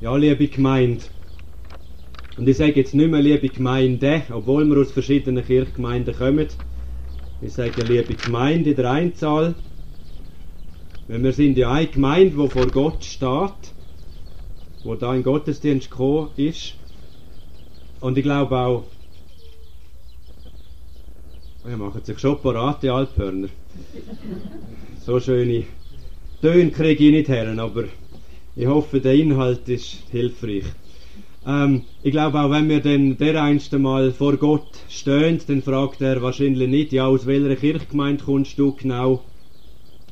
Ja, 0.00 0.16
liebe 0.16 0.48
Gemeinde. 0.48 1.04
Und 2.36 2.48
ich 2.48 2.56
sage 2.56 2.72
jetzt 2.74 2.94
nicht 2.94 3.10
mehr 3.10 3.22
liebe 3.22 3.48
Gemeinde, 3.48 4.22
obwohl 4.30 4.64
wir 4.64 4.80
aus 4.80 4.90
verschiedenen 4.90 5.44
Kirchgemeinden 5.44 6.14
kommen. 6.14 6.48
Ich 7.40 7.52
sage 7.52 7.82
liebe 7.82 8.14
Gemeinde 8.14 8.70
in 8.70 8.76
der 8.76 8.90
Einzahl. 8.90 9.54
Weil 11.06 11.22
wir 11.22 11.32
sind 11.32 11.56
ja 11.56 11.70
eine 11.70 11.86
Gemeinde, 11.86 12.36
die 12.36 12.48
vor 12.48 12.66
Gott 12.66 13.04
steht, 13.04 13.72
wo 14.82 14.96
da 14.96 15.14
in 15.14 15.22
Gottesdienst 15.22 15.90
gekommen 15.90 16.30
ist. 16.36 16.74
Und 18.00 18.18
ich 18.18 18.24
glaube 18.24 18.56
auch, 18.56 18.84
wir 21.64 21.76
machen 21.76 22.02
sich 22.02 22.18
schon 22.18 22.40
parat, 22.40 22.82
die 22.82 22.90
Alphörner. 22.90 23.48
So 25.06 25.20
schöne 25.20 25.64
Töne 26.42 26.70
kriege 26.72 27.04
ich 27.04 27.12
nicht 27.12 27.28
her, 27.28 27.56
aber 27.56 27.84
ich 28.56 28.66
hoffe, 28.66 29.00
der 29.00 29.14
Inhalt 29.14 29.68
ist 29.68 29.96
hilfreich. 30.10 30.64
Ähm, 31.46 31.82
ich 32.02 32.12
glaube 32.12 32.40
auch, 32.40 32.50
wenn 32.50 32.68
wir 32.68 32.80
dann 32.80 33.16
der 33.16 33.42
einste 33.42 33.78
Mal 33.78 34.12
vor 34.12 34.36
Gott 34.36 34.68
stehen, 34.88 35.40
dann 35.46 35.62
fragt 35.62 36.00
er 36.00 36.22
wahrscheinlich 36.22 36.68
nicht, 36.68 36.92
ja, 36.92 37.06
aus 37.06 37.26
welcher 37.26 37.56
Kirchgemeinde 37.56 38.24
kommst 38.24 38.58
du 38.58 38.72
genau? 38.72 39.24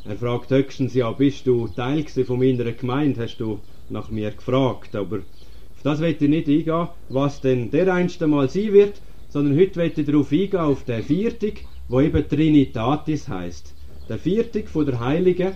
Er 0.05 0.17
fragt 0.17 0.51
höchstens, 0.51 0.95
ja, 0.95 1.13
bist 1.13 1.47
du 1.47 1.69
Teil 1.69 2.05
von 2.05 2.41
meiner 2.41 2.73
Gemeinde? 2.73 3.23
Hast 3.23 3.39
du 3.39 3.61
nach 3.89 4.11
mir 4.11 4.33
gefragt? 4.33 4.97
Aber 4.97 5.19
auf 5.19 5.83
das 5.85 6.01
wird 6.01 6.21
ich 6.21 6.29
nicht 6.29 6.49
eingehen, 6.49 6.89
was 7.09 7.41
denn 7.41 7.71
der 7.71 7.95
einste 7.95 8.27
Mal 8.27 8.49
sein 8.49 8.73
wird, 8.73 9.01
sondern 9.29 9.57
heute 9.57 9.77
wird 9.77 9.99
ich 9.99 10.07
darauf 10.07 10.33
eingehen, 10.33 10.59
auf 10.59 10.85
den 10.85 11.05
Viertig, 11.05 11.65
wo 11.89 12.01
eben 12.01 12.29
Trinitatis 12.29 13.29
heißt. 13.29 13.73
Der 14.09 14.19
Viertig 14.19 14.69
von 14.69 14.87
der 14.87 14.99
Heiligen 14.99 15.53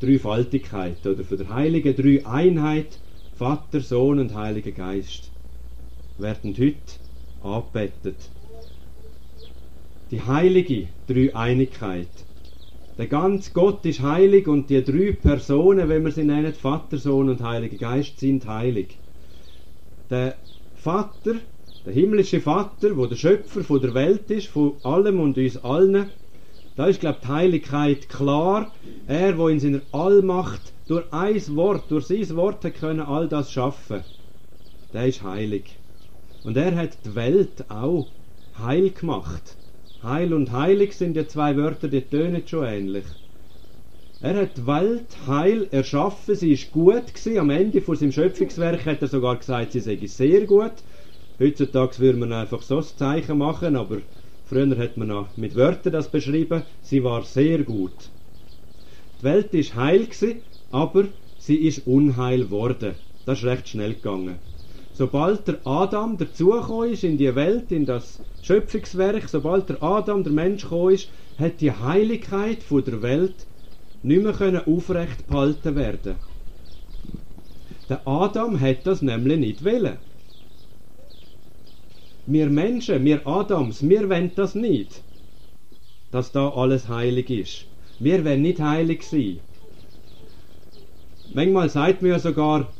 Dreifaltigkeit 0.00 1.06
oder 1.06 1.24
von 1.24 1.38
der 1.38 1.48
Heiligen 1.48 1.94
Dreieinheit 1.96 2.98
Vater, 3.36 3.80
Sohn 3.80 4.18
und 4.20 4.34
Heiliger 4.34 4.70
Geist 4.70 5.30
werden 6.18 6.54
heute 6.56 6.76
angebetet. 7.42 8.30
Die 10.10 10.22
heilige 10.22 10.88
Dreieinigkeit. 11.08 12.08
Der 12.96 13.08
ganze 13.08 13.50
Gott 13.52 13.84
ist 13.86 14.02
heilig 14.02 14.46
und 14.46 14.70
die 14.70 14.84
drei 14.84 15.12
Personen, 15.12 15.88
wenn 15.88 16.04
wir 16.04 16.12
sie 16.12 16.22
nennen, 16.22 16.54
Vater, 16.54 16.96
Sohn 16.96 17.28
und 17.28 17.42
Heiliger 17.42 17.76
Geist, 17.76 18.20
sind 18.20 18.46
heilig. 18.46 18.98
Der 20.10 20.36
Vater, 20.76 21.34
der 21.84 21.92
himmlische 21.92 22.40
Vater, 22.40 22.96
wo 22.96 23.06
der 23.06 23.16
Schöpfer 23.16 23.64
von 23.64 23.80
der 23.80 23.94
Welt 23.94 24.30
ist, 24.30 24.46
von 24.46 24.74
allem 24.84 25.18
und 25.18 25.36
uns 25.36 25.56
allen, 25.56 26.10
da 26.76 26.86
ist, 26.86 27.00
glaube 27.00 27.18
ich, 27.20 27.26
die 27.26 27.32
Heiligkeit 27.32 28.08
klar. 28.08 28.72
Er, 29.06 29.38
wo 29.38 29.48
in 29.48 29.60
seiner 29.60 29.82
Allmacht 29.92 30.72
durch 30.88 31.04
ein 31.12 31.56
Wort, 31.56 31.90
durch 31.90 32.06
sein 32.06 32.36
Wort 32.36 32.62
können 32.74 33.00
all 33.00 33.28
das 33.28 33.52
schaffen, 33.52 34.02
der 34.92 35.06
ist 35.06 35.22
heilig. 35.22 35.76
Und 36.42 36.56
er 36.56 36.74
hat 36.74 37.04
die 37.04 37.14
Welt 37.14 37.70
auch 37.70 38.06
heil 38.58 38.90
gemacht. 38.90 39.56
Heil 40.02 40.34
und 40.34 40.52
heilig 40.52 40.94
sind 40.96 41.16
ja 41.16 41.26
zwei 41.26 41.56
Wörter, 41.56 41.88
die 41.88 42.02
tönen 42.02 42.46
schon 42.46 42.64
ähnlich. 42.64 43.04
Er 44.20 44.36
hat 44.36 44.56
die 44.56 44.66
Welt 44.66 45.16
heil 45.26 45.68
erschaffen, 45.70 46.34
sie 46.34 46.52
ist 46.52 46.72
gut 46.72 47.08
gewesen. 47.08 47.38
Am 47.38 47.50
Ende 47.50 47.82
von 47.82 47.96
seinem 47.96 48.12
Schöpfungswerk 48.12 48.86
hat 48.86 49.02
er 49.02 49.08
sogar 49.08 49.36
gesagt, 49.36 49.72
sie 49.72 49.80
sei 49.80 49.98
sehr 50.06 50.46
gut. 50.46 50.72
Heutzutage 51.38 51.98
würde 51.98 52.18
man 52.18 52.32
einfach 52.32 52.62
so 52.62 52.78
ein 52.78 52.84
Zeichen 52.84 53.38
machen, 53.38 53.76
aber 53.76 53.98
früher 54.44 54.76
hat 54.76 54.96
man 54.96 55.08
noch 55.08 55.36
mit 55.36 55.54
Wörtern 55.56 55.92
das 55.92 56.10
beschrieben. 56.10 56.62
Sie 56.82 57.02
war 57.02 57.22
sehr 57.22 57.64
gut. 57.64 58.10
Die 59.20 59.24
Welt 59.24 59.54
ist 59.54 59.74
heil 59.74 60.06
gewesen, 60.06 60.42
aber 60.70 61.06
sie 61.38 61.56
ist 61.56 61.86
unheil 61.86 62.50
worden. 62.50 62.94
Das 63.24 63.38
ist 63.38 63.44
recht 63.44 63.68
schnell 63.68 63.94
gegangen. 63.94 64.38
Sobald 64.92 65.48
der 65.48 65.60
Adam 65.64 66.18
dazugekommen 66.18 66.92
ist 66.92 67.04
in 67.04 67.18
die 67.18 67.34
Welt, 67.34 67.72
in 67.72 67.84
das 67.84 68.20
Schöpfungswerk, 68.42 69.28
sobald 69.28 69.68
der 69.68 69.82
Adam, 69.82 70.22
der 70.22 70.32
Mensch 70.32 70.62
gekommen 70.62 70.94
ist, 70.94 71.08
hat 71.38 71.60
die 71.60 71.72
Heiligkeit 71.72 72.62
von 72.62 72.84
der 72.84 73.02
Welt 73.02 73.46
nicht 74.02 74.22
mehr 74.22 74.32
können 74.32 74.64
aufrecht 74.66 75.26
behalten 75.26 75.74
werden. 75.74 76.16
Der 77.88 78.06
Adam 78.06 78.60
hat 78.60 78.86
das 78.86 79.02
nämlich 79.02 79.38
nicht 79.38 79.64
wollen. 79.64 79.98
Wir 82.26 82.48
Menschen, 82.48 83.04
wir 83.04 83.26
Adams, 83.26 83.86
wir 83.86 84.08
wollen 84.08 84.30
das 84.34 84.54
nicht, 84.54 85.02
dass 86.10 86.32
da 86.32 86.48
alles 86.48 86.88
heilig 86.88 87.28
ist. 87.28 87.66
Wir 87.98 88.24
wollen 88.24 88.40
nicht 88.40 88.60
heilig 88.60 89.02
sein. 89.02 89.40
Manchmal 91.34 91.68
sagt 91.68 92.00
man 92.00 92.12
ja 92.12 92.18
sogar, 92.18 92.72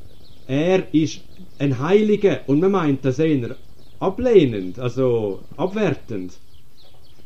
er 0.46 0.82
ist 0.94 1.20
ein 1.58 1.78
Heiliger 1.78 2.40
und 2.46 2.60
man 2.60 2.72
meint 2.72 3.04
das 3.04 3.18
eher 3.18 3.56
ablehnend, 4.00 4.78
also 4.78 5.40
abwertend. 5.58 6.32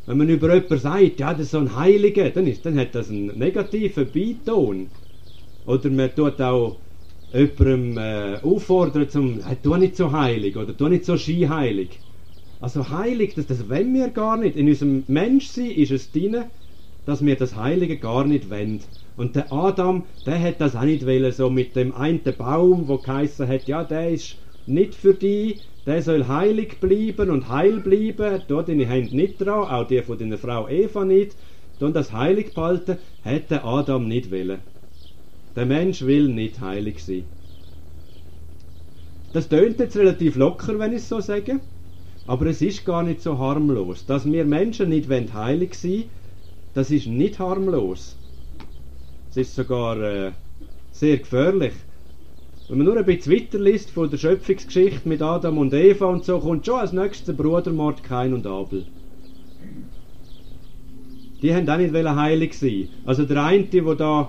Wenn 0.07 0.19
man 0.19 0.29
über 0.29 0.53
jemanden 0.55 0.79
sagt, 0.79 1.21
ja, 1.21 1.33
das 1.33 1.43
ist 1.43 1.51
so 1.53 1.59
ein 1.59 1.77
Heiliger, 1.77 2.31
dann, 2.31 2.49
ist, 2.49 2.67
dann 2.67 2.79
hat 2.79 2.97
das 2.97 3.11
einen 3.11 3.39
negativen 3.39 4.07
Beiton. 4.13 4.89
Oder 5.67 5.91
man 5.91 6.13
tut 6.17 6.41
auch 6.41 6.79
jemandem 7.33 7.99
äh, 7.99 8.39
auffordern 8.43 9.09
zum, 9.09 9.41
tu 9.63 9.77
nicht 9.77 9.97
so 9.97 10.11
heilig 10.11 10.57
oder 10.57 10.77
tu 10.77 10.89
nicht 10.89 11.05
so 11.05 11.17
skiheilig. 11.17 12.01
Also 12.61 12.89
heilig, 12.91 13.35
das, 13.35 13.47
das 13.47 13.69
wollen 13.69 13.95
wir 13.95 14.09
gar 14.09 14.37
nicht. 14.37 14.57
In 14.57 14.69
unserem 14.69 15.05
Menschsein 15.07 15.71
ist 15.71 15.93
es 15.93 16.11
drin, 16.11 16.45
dass 17.05 17.25
wir 17.25 17.37
das 17.37 17.57
Heilige 17.57 17.99
gar 17.99 18.25
nicht 18.25 18.51
wollen. 18.51 18.81
Und 19.17 19.37
der 19.37 19.53
Adam, 19.53 20.05
der 20.27 20.41
hat 20.41 20.61
das 20.61 20.77
auch 20.77 20.83
nicht 20.83 21.07
wollen, 21.07 21.33
so 21.33 21.51
mit 21.51 21.75
dem 21.77 21.95
einen 21.95 22.21
Baum, 22.37 22.89
wo 22.89 22.99
geheißen 22.99 23.49
hat, 23.49 23.69
ja, 23.69 23.85
der 23.85 24.11
ist 24.11 24.37
nicht 24.67 24.95
für 24.95 25.15
dich, 25.15 25.61
der 25.87 26.03
soll 26.03 26.29
heilig 26.29 26.81
bleiben 26.81 27.31
und 27.31 27.49
heil 27.49 27.81
bleiben, 27.81 28.43
da 28.47 28.63
deine 28.63 28.87
Hände 28.87 29.17
nicht 29.17 29.41
dran, 29.41 29.69
auch 29.69 29.87
die 29.87 30.03
von 30.03 30.19
deiner 30.19 30.37
Frau 30.37 30.69
Eva 30.69 31.05
nicht, 31.05 31.35
und 31.81 31.97
das 31.97 32.13
heilig 32.13 32.55
behalten, 32.55 32.99
hat 33.25 33.51
der 33.51 33.65
Adam 33.65 34.07
nicht 34.07 34.31
wollen. 34.31 34.59
Der 35.57 35.65
Mensch 35.65 36.03
will 36.03 36.29
nicht 36.29 36.61
heilig 36.61 37.03
sein. 37.03 37.25
Das 39.33 39.49
tönt 39.49 39.79
jetzt 39.79 39.97
relativ 39.97 40.37
locker, 40.37 40.79
wenn 40.79 40.93
ich 40.93 40.99
es 40.99 41.09
so 41.09 41.21
sage, 41.21 41.61
aber 42.29 42.47
es 42.47 42.61
ist 42.61 42.85
gar 42.85 43.03
nicht 43.03 43.23
so 43.23 43.39
harmlos. 43.39 44.05
Dass 44.05 44.31
wir 44.31 44.45
Menschen 44.45 44.91
nicht 44.91 45.09
heilig 45.11 45.75
sein 45.75 45.91
wollen, 45.91 46.05
das 46.75 46.91
ist 46.91 47.07
nicht 47.07 47.39
harmlos. 47.39 48.17
Es 49.31 49.39
ist 49.39 49.55
sogar 49.57 49.99
äh, 50.01 50.33
sehr 50.93 51.17
gefährlich. 51.17 51.73
Wenn 52.69 52.79
man 52.79 52.87
nur 52.87 52.99
ein 52.99 53.07
bisschen 53.07 53.33
weiterliest 53.33 53.91
von 53.91 54.11
der 54.11 54.19
Schöpfungsgeschichte 54.19 55.09
mit 55.09 55.23
Adam 55.23 55.57
und 55.57 55.73
Eva 55.73 56.05
und 56.05 56.27
so, 56.27 56.39
kommt 56.39 56.67
schon 56.67 56.79
als 56.79 56.93
nächstes 56.93 57.25
der 57.25 57.33
Brudermord 57.33 58.03
Kain 58.03 58.35
und 58.35 58.47
Abel. 58.47 58.85
Die 61.41 61.55
haben 61.55 61.69
auch 61.71 61.79
nicht 61.79 61.95
heilig 61.95 62.53
sein 62.53 62.89
Also 63.07 63.25
der 63.25 63.43
eine, 63.43 63.65
der 63.65 63.95
da 63.95 64.29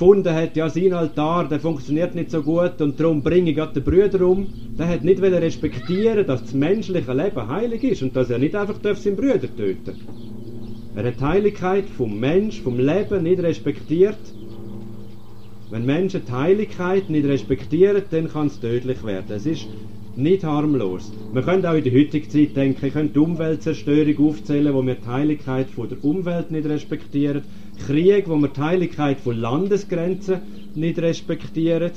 gefunden 0.00 0.34
hat, 0.34 0.56
ja, 0.56 0.70
sein 0.70 0.94
Altar, 0.94 1.46
der 1.46 1.60
funktioniert 1.60 2.14
nicht 2.14 2.30
so 2.30 2.42
gut 2.42 2.80
und 2.80 2.98
darum 2.98 3.22
bringe 3.22 3.50
ich 3.50 3.56
den 3.58 3.84
Brüder 3.84 4.26
um, 4.26 4.48
der 4.78 4.88
hat 4.88 5.04
nicht 5.04 5.20
respektieren 5.20 6.26
dass 6.26 6.40
das 6.40 6.54
menschliche 6.54 7.12
Leben 7.12 7.48
heilig 7.48 7.84
ist 7.84 8.02
und 8.02 8.16
dass 8.16 8.30
er 8.30 8.38
nicht 8.38 8.56
einfach 8.56 8.76
seinen 8.96 9.16
Brüder 9.16 9.54
töten 9.54 9.84
darf. 9.84 9.96
Er 10.96 11.04
hat 11.04 11.20
die 11.20 11.24
Heiligkeit 11.24 11.84
vom 11.84 12.18
Mensch, 12.18 12.62
vom 12.62 12.78
Leben 12.78 13.24
nicht 13.24 13.42
respektiert 13.42 14.16
wenn 15.70 15.84
Menschen 15.84 16.22
die 16.26 16.32
Heiligkeit 16.32 17.10
nicht 17.10 17.28
respektieren, 17.28 18.02
dann 18.10 18.28
kann 18.28 18.48
es 18.48 18.58
tödlich 18.58 19.04
werden. 19.04 19.36
Es 19.36 19.46
ist 19.46 19.68
nicht 20.16 20.42
harmlos. 20.42 21.12
Wir 21.32 21.42
können 21.42 21.64
auch 21.64 21.74
in 21.74 21.84
der 21.84 21.92
heutigen 21.92 22.28
Zeit 22.28 22.56
denken, 22.56 22.86
ich 22.86 22.92
könnte 22.92 23.12
die 23.12 23.18
Umweltzerstörung 23.20 24.28
aufzählen, 24.28 24.74
wo 24.74 24.84
wir 24.84 24.96
die 24.96 25.06
Heiligkeit 25.06 25.70
von 25.70 25.88
der 25.88 26.02
Umwelt 26.02 26.50
nicht 26.50 26.66
respektieren, 26.66 27.42
Krieg, 27.86 28.28
wo 28.28 28.36
wir 28.36 28.48
die 28.48 28.60
Heiligkeit 28.60 29.20
von 29.20 29.36
Landesgrenzen 29.36 30.40
nicht 30.74 30.98
respektieren, 30.98 31.92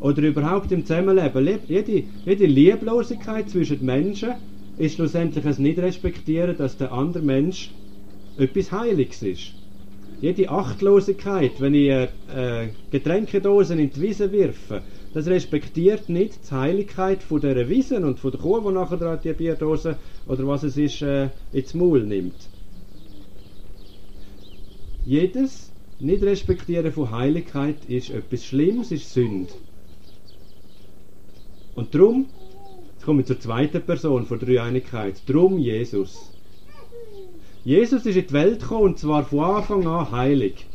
oder 0.00 0.22
überhaupt 0.22 0.70
im 0.72 0.84
Zusammenleben. 0.84 1.58
Jede, 1.68 2.04
jede 2.24 2.46
Lieblosigkeit 2.46 3.48
zwischen 3.48 3.84
Menschen 3.84 4.34
ist 4.76 4.94
schlussendlich 4.94 5.44
ein 5.44 5.62
Nicht-Respektieren, 5.62 6.56
dass 6.56 6.76
der 6.76 6.92
andere 6.92 7.22
Mensch 7.22 7.70
etwas 8.36 8.70
Heiliges 8.70 9.22
ist. 9.22 9.54
Jede 10.20 10.48
Achtlosigkeit, 10.48 11.60
wenn 11.60 11.74
ich 11.74 11.90
äh, 11.90 12.08
Getränkedosen 12.90 13.78
in 13.78 13.90
die 13.90 14.00
Wiese 14.00 14.30
wirfe, 14.32 14.82
das 15.14 15.26
respektiert 15.26 16.08
nicht 16.08 16.48
die 16.48 16.54
Heiligkeit 16.54 17.22
von 17.22 17.40
dieser 17.40 17.68
Wiese 17.68 17.96
und 18.04 18.18
von 18.18 18.30
der 18.30 18.40
Kuh, 18.40 18.60
die 18.60 18.72
nachher 18.72 19.16
die 19.16 19.32
Bierdose 19.32 19.96
oder 20.26 20.46
was 20.46 20.64
es 20.64 20.76
ist, 20.76 21.02
äh, 21.02 21.28
ins 21.52 21.74
Maul 21.74 22.04
nimmt. 22.04 22.34
Jedes 25.08 25.72
Nicht-Respektieren 26.00 26.92
von 26.92 27.10
Heiligkeit 27.10 27.76
ist 27.88 28.10
etwas 28.10 28.44
Schlimmes, 28.44 28.92
ist 28.92 29.10
Sünde. 29.10 29.54
Und 31.74 31.94
darum, 31.94 32.26
jetzt 32.92 33.06
komme 33.06 33.22
ich 33.22 33.26
zur 33.26 33.40
zweiten 33.40 33.80
Person 33.80 34.26
von 34.26 34.38
Dreieinigkeit, 34.38 35.22
darum 35.24 35.56
Jesus. 35.56 36.30
Jesus 37.64 38.04
ist 38.04 38.16
in 38.16 38.26
die 38.26 38.32
Welt 38.34 38.60
gekommen 38.60 38.82
und 38.82 38.98
zwar 38.98 39.24
von 39.24 39.40
Anfang 39.40 39.86
an 39.86 40.10
heilig. 40.10 40.66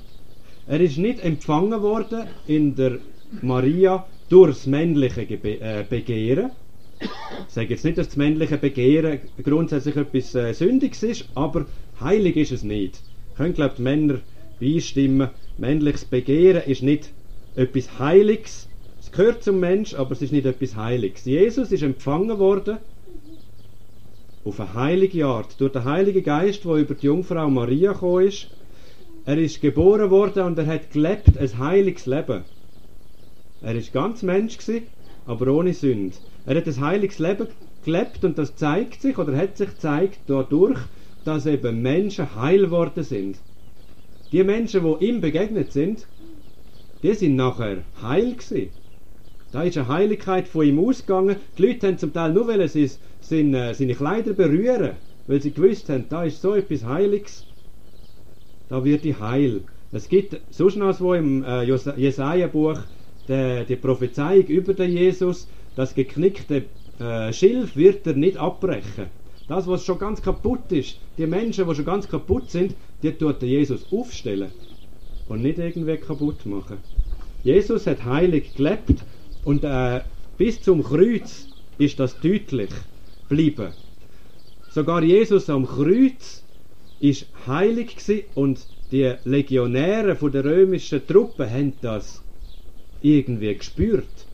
Er 0.65 0.81
ist 0.81 0.97
nicht 0.97 1.23
empfangen 1.23 1.83
worden 1.83 2.23
in 2.47 2.75
der 2.75 2.97
Maria 3.43 4.03
durchs 4.29 4.65
männliche 4.65 5.21
äh, 5.21 5.85
Begehren. 5.87 6.49
Ich 6.99 7.53
sage 7.53 7.69
jetzt 7.69 7.85
nicht, 7.85 7.99
dass 7.99 8.07
das 8.07 8.17
männliche 8.17 8.57
Begehren 8.57 9.19
grundsätzlich 9.43 9.95
etwas 9.95 10.33
äh, 10.33 10.53
Sündiges 10.53 11.03
ist, 11.03 11.29
aber 11.35 11.67
heilig 12.01 12.35
ist 12.35 12.51
es 12.51 12.63
nicht. 12.63 12.99
Können, 13.35 13.53
glaube 13.53 13.75
die 13.77 13.81
Männer 13.81 14.19
beistimmen. 14.59 15.29
Männliches 15.57 16.05
Begehren 16.05 16.63
ist 16.63 16.83
nicht 16.83 17.09
etwas 17.55 17.99
Heiliges. 17.99 18.67
Es 18.99 19.11
gehört 19.11 19.43
zum 19.43 19.59
Mensch, 19.59 19.93
aber 19.93 20.11
es 20.11 20.21
ist 20.21 20.31
nicht 20.31 20.45
etwas 20.45 20.75
Heiliges. 20.75 21.25
Jesus 21.25 21.71
ist 21.71 21.83
empfangen 21.83 22.39
worden 22.39 22.77
auf 24.45 24.59
eine 24.59 24.73
heilige 24.73 25.25
Art 25.25 25.59
durch 25.59 25.71
den 25.71 25.85
Heiligen 25.85 26.23
Geist, 26.23 26.65
der 26.65 26.75
über 26.75 26.95
die 26.95 27.05
Jungfrau 27.05 27.49
Maria 27.49 27.93
gekommen 27.93 28.27
ist. 28.27 28.47
Er 29.25 29.37
ist 29.37 29.61
geboren 29.61 30.09
worden 30.09 30.43
und 30.43 30.57
er 30.57 30.65
hat 30.65 30.91
gelebt 30.91 31.37
ein 31.37 31.57
heiliges 31.59 32.05
Leben. 32.05 32.43
Er 33.61 33.75
ist 33.75 33.93
ganz 33.93 34.21
Mensch 34.21 34.57
gewesen, 34.57 34.87
aber 35.25 35.47
ohne 35.53 35.73
Sünde. 35.73 36.15
Er 36.45 36.57
hat 36.57 36.67
ein 36.67 36.81
heiliges 36.81 37.19
Leben 37.19 37.47
gelebt 37.85 38.25
und 38.25 38.37
das 38.37 38.55
zeigt 38.57 39.01
sich 39.01 39.17
oder 39.17 39.35
hat 39.37 39.57
sich 39.57 39.69
gezeigt 39.69 40.19
dadurch, 40.27 40.79
dass 41.23 41.45
eben 41.45 41.81
Menschen 41.81 42.35
heil 42.35 42.71
worden 42.71 43.03
sind. 43.03 43.37
Die 44.31 44.43
Menschen, 44.43 44.83
die 44.83 45.05
ihm 45.05 45.21
begegnet 45.21 45.71
sind, 45.71 46.07
die 47.03 47.13
sind 47.13 47.35
nachher 47.35 47.83
heil 48.01 48.33
gewesen. 48.33 48.69
Da 49.51 49.61
ist 49.63 49.77
eine 49.77 49.87
Heiligkeit 49.87 50.47
von 50.47 50.65
ihm 50.65 50.79
ausgegangen. 50.79 51.35
Die 51.57 51.67
Leute 51.67 51.87
haben 51.87 51.97
zum 51.99 52.11
Teil 52.11 52.33
nur 52.33 52.47
wollen, 52.47 52.67
sie, 52.67 52.89
seine, 53.21 53.75
seine 53.75 53.93
Kleider 53.93 54.33
berühren, 54.33 54.93
weil 55.27 55.41
sie 55.41 55.51
gewusst 55.51 55.89
haben, 55.89 56.05
da 56.09 56.23
ist 56.23 56.41
so 56.41 56.55
etwas 56.55 56.83
Heiliges. 56.85 57.45
Da 58.69 58.83
wird 58.83 59.03
die 59.03 59.15
heil. 59.15 59.61
Es 59.91 60.09
gibt 60.09 60.41
sonst 60.49 60.77
noch 60.77 60.99
wo 60.99 61.13
im 61.13 61.43
äh, 61.43 61.63
Jesaja-Buch 61.63 62.79
die, 63.27 63.65
die 63.69 63.75
Prophezeiung 63.75 64.47
über 64.47 64.73
den 64.73 64.91
Jesus, 64.91 65.47
das 65.75 65.93
geknickte 65.93 66.63
äh, 66.99 67.31
Schilf 67.31 67.75
wird 67.75 68.07
er 68.07 68.13
nicht 68.13 68.37
abbrechen. 68.37 69.05
Das, 69.47 69.67
was 69.67 69.83
schon 69.83 69.99
ganz 69.99 70.21
kaputt 70.21 70.71
ist, 70.71 70.97
die 71.17 71.27
Menschen, 71.27 71.67
die 71.67 71.75
schon 71.75 71.85
ganz 71.85 72.07
kaputt 72.07 72.49
sind, 72.49 72.75
die 73.01 73.11
tut 73.11 73.41
der 73.41 73.49
Jesus 73.49 73.85
aufstellen 73.91 74.51
und 75.27 75.41
nicht 75.41 75.57
irgendwie 75.57 75.97
kaputt 75.97 76.45
machen. 76.45 76.77
Jesus 77.43 77.85
hat 77.87 78.05
heilig 78.05 78.55
gelebt 78.55 79.03
und 79.43 79.63
äh, 79.63 80.01
bis 80.37 80.61
zum 80.61 80.81
Kreuz 80.83 81.47
ist 81.77 81.99
das 81.99 82.19
deutlich 82.21 82.69
geblieben. 83.27 83.73
Sogar 84.69 85.03
Jesus 85.03 85.49
am 85.49 85.67
Kreuz 85.67 86.43
ist 86.99 87.27
heilig 87.45 87.97
und 88.35 88.65
die 88.91 89.13
Legionäre 89.25 90.15
von 90.15 90.31
der 90.31 90.45
römischen 90.45 91.05
Truppe 91.05 91.49
haben 91.49 91.73
das 91.81 92.23
irgendwie 93.01 93.53
gespürt. 93.55 94.27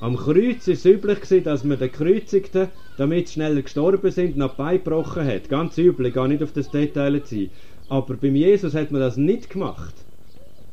Am 0.00 0.16
Kreuz 0.16 0.66
ist 0.66 0.84
es 0.84 0.84
üblich 0.84 1.20
dass 1.44 1.62
man 1.62 1.78
den 1.78 1.90
Kreuzigten, 1.90 2.68
damit 2.98 3.28
sie 3.28 3.34
schneller 3.34 3.62
gestorben 3.62 4.10
sind, 4.10 4.36
noch 4.36 4.54
beigebrochen 4.54 5.24
hat. 5.24 5.48
Ganz 5.48 5.78
üblich, 5.78 6.12
gar 6.12 6.26
nicht 6.26 6.42
auf 6.42 6.52
das 6.52 6.70
Detail 6.70 7.22
zu 7.22 7.48
Aber 7.88 8.14
beim 8.14 8.34
Jesus 8.34 8.74
hat 8.74 8.90
man 8.90 9.00
das 9.00 9.16
nicht 9.16 9.50
gemacht. 9.50 9.94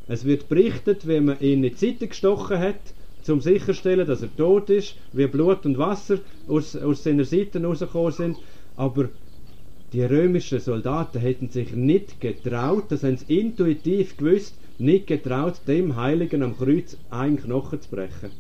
Es 0.08 0.26
wird 0.26 0.50
berichtet, 0.50 1.08
wie 1.08 1.20
man 1.20 1.40
ihn 1.40 1.64
in 1.64 1.70
die 1.70 1.78
Seite 1.78 2.08
gestochen 2.08 2.58
hat, 2.58 2.94
zum 3.22 3.42
sicherstellen, 3.42 4.08
dass 4.08 4.24
er 4.24 4.36
tot 4.36 4.72
ist, 4.72 4.96
wie 5.14 5.28
Blut 5.28 5.68
und 5.68 5.78
Wasser 5.78 6.18
aus, 6.48 6.76
aus 6.76 7.04
seiner 7.04 7.24
Seite 7.24 7.64
rausgekommen 7.64 8.12
sind. 8.12 8.38
Aber 8.76 9.10
die 9.94 10.04
römischen 10.04 10.60
Soldaten 10.60 11.20
hätten 11.20 11.50
sich 11.50 11.74
nicht 11.74 12.20
getraut, 12.20 12.86
das 12.90 13.04
haben 13.04 13.18
sie 13.18 13.40
intuitiv 13.40 14.18
gewusst, 14.18 14.56
nicht 14.80 15.06
getraut, 15.06 15.62
dem 15.68 15.96
Heiligen 15.96 16.42
am 16.42 16.58
Kreuz 16.58 16.98
einen 17.12 17.38
Knochen 17.38 17.80
zu 17.80 17.90
brechen. 17.90 18.32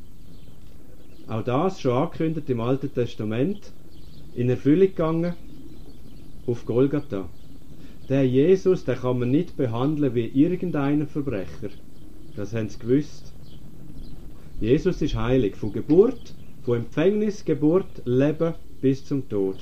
Auch 1.32 1.46
das 1.46 1.80
schon 1.80 1.94
angekündigt 1.94 2.50
im 2.50 2.60
Alten 2.60 2.94
Testament, 2.94 3.72
in 4.36 4.50
Erfüllung 4.50 4.90
gegangen, 4.90 5.34
auf 6.46 6.66
Golgatha. 6.66 7.30
Der 8.10 8.28
Jesus, 8.28 8.84
den 8.84 8.98
kann 8.98 9.20
man 9.20 9.32
nicht 9.32 9.56
behandeln 9.56 10.14
wie 10.14 10.26
irgendeinen 10.26 11.08
Verbrecher. 11.08 11.70
Das 12.36 12.54
haben 12.54 12.68
sie 12.68 12.80
gewusst. 12.80 13.32
Jesus 14.60 15.02
ist 15.02 15.16
heilig, 15.16 15.56
von 15.56 15.72
Geburt, 15.72 16.34
von 16.64 16.80
Empfängnis, 16.80 17.46
Geburt, 17.46 18.02
Leben 18.04 18.56
bis 18.82 19.06
zum 19.06 19.30
Tod. 19.30 19.56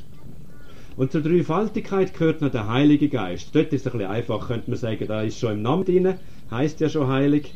Und 0.98 1.12
zur 1.12 1.22
Dreifaltigkeit 1.22 2.16
gehört 2.16 2.42
noch 2.42 2.50
der 2.50 2.68
Heilige 2.68 3.10
Geist. 3.10 3.54
Dort 3.54 3.72
ist 3.74 3.86
es 3.86 3.94
ein 3.94 4.00
bisschen 4.00 4.12
einfach, 4.12 4.48
könnte 4.48 4.72
man 4.72 4.80
sagen, 4.80 5.06
da 5.08 5.22
ist 5.22 5.38
schon 5.38 5.52
im 5.52 5.62
Namen 5.62 5.86
drin, 5.86 6.16
heißt 6.50 6.80
ja 6.80 6.90
schon 6.90 7.10
heilig. 7.10 7.54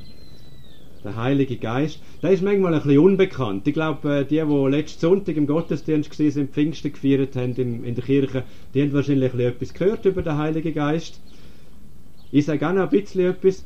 Der 1.04 1.18
Heilige 1.18 1.58
Geist. 1.58 2.00
Der 2.22 2.32
ist 2.32 2.44
manchmal 2.44 2.74
ein 2.74 2.82
bisschen 2.82 3.00
unbekannt. 3.00 3.68
Ich 3.68 3.74
glaube, 3.74 4.20
äh, 4.20 4.26
die, 4.26 4.42
die 4.42 4.70
letzten 4.70 5.02
Sonntag 5.02 5.36
im 5.36 5.48
Gottesdienst 5.48 6.18
waren, 6.18 6.32
sind 6.32 6.52
Pfingsten 6.52 6.94
gefeiert 6.94 7.36
haben 7.36 7.56
in 7.56 7.96
der 7.96 8.04
Kirche, 8.04 8.44
die 8.74 8.82
haben 8.82 8.94
wahrscheinlich 8.94 9.34
etwas 9.34 9.74
gehört 9.74 10.06
über 10.06 10.22
den 10.22 10.38
Heiligen 10.38 10.74
Geist. 10.74 11.20
Ich 12.32 12.46
sage 12.46 12.68
auch 12.68 12.74
noch 12.74 12.84
ein 12.84 12.90
bisschen 12.90 13.30
etwas. 13.30 13.66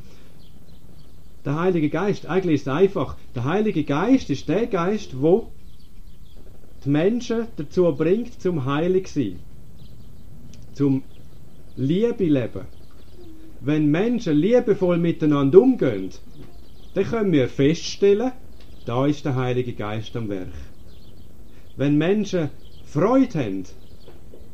Der 1.46 1.60
Heilige 1.60 1.90
Geist, 1.90 2.26
eigentlich 2.26 2.56
ist 2.56 2.68
es 2.68 2.74
einfach. 2.74 3.16
Der 3.36 3.46
Heilige 3.46 3.84
Geist 3.84 4.30
ist 4.30 4.50
der 4.50 4.66
Geist, 4.66 5.22
wo 5.22 5.52
die 6.84 6.90
Menschen 6.90 7.48
dazu 7.56 7.90
bringt, 7.94 8.42
zum 8.42 8.66
heilig 8.66 9.08
sein. 9.08 9.40
Zum 10.74 11.04
Liebe 11.76 12.26
leben. 12.26 12.66
Wenn 13.62 13.88
Menschen 13.88 14.36
liebevoll 14.36 14.98
miteinander 14.98 15.62
umgehen, 15.62 16.10
dann 16.94 17.06
können 17.06 17.32
wir 17.32 17.48
feststellen, 17.48 18.32
da 18.86 19.06
ist 19.06 19.26
der 19.26 19.36
Heilige 19.36 19.74
Geist 19.74 20.16
am 20.16 20.30
Werk. 20.30 20.54
Wenn 21.76 21.98
Menschen 21.98 22.50
Freude 22.86 23.40
haben 23.40 23.64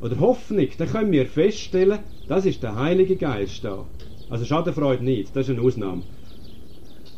oder 0.01 0.19
Hoffnung, 0.19 0.67
dann 0.77 0.89
können 0.89 1.11
wir 1.11 1.25
feststellen, 1.25 1.99
das 2.27 2.45
ist 2.45 2.63
der 2.63 2.75
Heilige 2.75 3.15
Geist 3.15 3.63
da. 3.63 3.85
Also 4.29 4.45
Schadenfreude 4.45 5.03
nicht, 5.03 5.35
das 5.35 5.47
ist 5.47 5.55
eine 5.55 5.65
Ausnahme. 5.65 6.01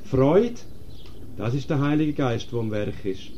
Freude, 0.03 0.56
das 1.38 1.53
ist 1.53 1.69
der 1.69 1.79
Heilige 1.79 2.13
Geist, 2.13 2.51
der 2.51 2.59
am 2.59 2.71
Werk 2.71 3.06
ist. 3.06 3.31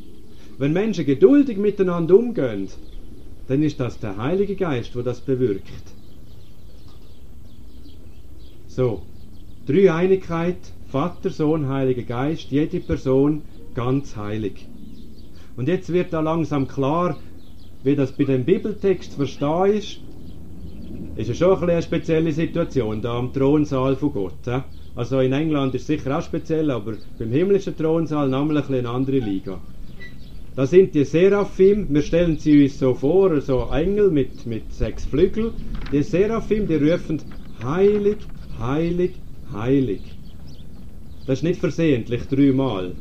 Wenn 0.57 0.73
Menschen 0.73 1.05
geduldig 1.05 1.57
miteinander 1.57 2.17
umgehen, 2.17 2.67
dann 3.47 3.63
ist 3.63 3.79
das 3.79 3.99
der 3.99 4.17
Heilige 4.17 4.55
Geist, 4.55 4.95
der 4.95 5.03
das 5.03 5.21
bewirkt. 5.21 5.71
So, 8.67 9.01
Dreieinigkeit, 9.65 10.57
Vater, 10.89 11.29
Sohn, 11.29 11.67
Heiliger 11.67 12.03
Geist, 12.03 12.49
jede 12.49 12.79
Person 12.79 13.41
ganz 13.73 14.15
heilig. 14.15 14.65
Und 15.57 15.67
jetzt 15.67 15.91
wird 15.91 16.13
da 16.13 16.21
langsam 16.21 16.67
klar, 16.67 17.17
wie 17.83 17.95
das 17.95 18.13
bei 18.13 18.23
dem 18.23 18.45
Bibeltext 18.45 19.11
zu 19.11 19.17
verstehen 19.17 19.77
ist. 19.77 19.99
Ist 21.15 21.27
ja 21.27 21.33
schon 21.33 21.57
ein 21.57 21.69
eine 21.69 21.81
spezielle 21.81 22.31
Situation 22.31 23.01
da 23.01 23.17
am 23.17 23.33
Thronsaal 23.33 23.95
von 23.95 24.13
Gott. 24.13 24.63
Also 24.95 25.19
in 25.19 25.33
England 25.33 25.75
ist 25.75 25.81
es 25.81 25.87
sicher 25.87 26.17
auch 26.17 26.23
speziell, 26.23 26.71
aber 26.71 26.93
beim 27.19 27.31
himmlischen 27.31 27.75
Thronsaal 27.75 28.29
nochmal 28.29 28.57
ein 28.57 28.73
eine 28.73 28.89
andere 28.89 29.19
Liga. 29.19 29.59
Da 30.55 30.65
sind 30.65 30.95
die 30.95 31.03
Seraphim, 31.03 31.87
wir 31.89 32.01
stellen 32.01 32.37
sie 32.39 32.63
uns 32.63 32.79
so 32.79 32.93
vor, 32.93 33.41
so 33.41 33.67
Engel 33.71 34.09
mit, 34.09 34.45
mit 34.45 34.73
sechs 34.73 35.05
Flügeln. 35.05 35.51
Die 35.91 36.01
Seraphim, 36.01 36.67
die 36.67 36.75
rufen 36.75 37.21
heilig, 37.63 38.17
heilig, 38.59 39.11
heilig. 39.53 40.16
Das 41.27 41.39
ist 41.39 41.43
nicht 41.43 41.59
versehentlich 41.59 42.23
dreimal. 42.29 42.93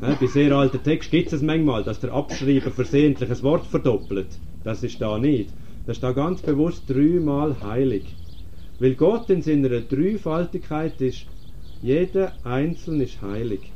Ja, 0.00 0.16
bei 0.20 0.26
sehr 0.26 0.52
alten 0.52 0.80
Texten 0.80 1.16
gibt 1.16 1.32
es 1.32 1.42
manchmal, 1.42 1.82
dass 1.82 1.98
der 1.98 2.12
Abschreiber 2.12 2.70
versehentlich 2.70 3.28
ein 3.28 3.42
Wort 3.42 3.66
verdoppelt. 3.66 4.38
Das 4.62 4.84
ist 4.84 5.00
da 5.00 5.18
nicht. 5.18 5.50
Das 5.86 5.96
ist 5.96 6.04
da 6.04 6.12
ganz 6.12 6.40
bewusst 6.40 6.88
dreimal 6.88 7.56
heilig. 7.64 8.04
Weil 8.78 8.94
Gott 8.94 9.28
in 9.30 9.42
seiner 9.42 9.80
Dreifaltigkeit 9.80 11.00
ist, 11.00 11.26
jeder 11.82 12.32
Einzelne 12.44 13.04
ist 13.04 13.20
heilig. 13.22 13.72